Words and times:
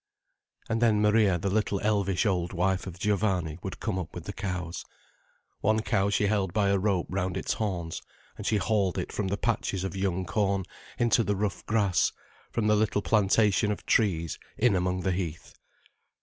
And 0.67 0.81
then 0.81 0.99
Maria, 0.99 1.37
the 1.37 1.51
little 1.51 1.79
elvish 1.81 2.25
old 2.25 2.53
wife 2.53 2.87
of 2.87 2.97
Giovanni, 2.97 3.59
would 3.61 3.79
come 3.79 3.99
up 3.99 4.15
with 4.15 4.23
the 4.23 4.33
cows. 4.33 4.83
One 5.59 5.81
cow 5.83 6.09
she 6.09 6.25
held 6.25 6.53
by 6.53 6.69
a 6.69 6.79
rope 6.79 7.05
round 7.07 7.37
its 7.37 7.53
horns, 7.53 8.01
and 8.35 8.43
she 8.47 8.57
hauled 8.57 8.97
it 8.97 9.11
from 9.11 9.27
the 9.27 9.37
patches 9.37 9.83
of 9.83 9.95
young 9.95 10.25
corn 10.25 10.63
into 10.97 11.23
the 11.23 11.35
rough 11.35 11.63
grass, 11.67 12.11
from 12.49 12.65
the 12.65 12.75
little 12.75 13.03
plantation 13.03 13.69
of 13.71 13.85
trees 13.85 14.39
in 14.57 14.75
among 14.75 15.01
the 15.01 15.11
heath. 15.11 15.53